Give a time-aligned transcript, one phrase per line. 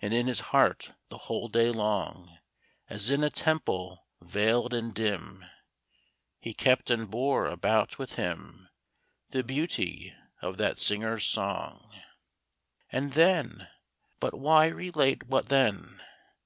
[0.00, 2.38] And in his heart the whole day long,
[2.88, 5.44] As in a temple veiled and dim,
[6.40, 8.70] He kept and bore about with him
[9.28, 11.92] The beauty of that singer's song.
[12.90, 13.68] And then?
[14.20, 16.00] But why relate what then?